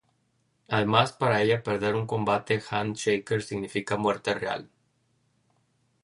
[0.67, 4.67] Además, para ella perder un combate Hand Shaker significa muerte real.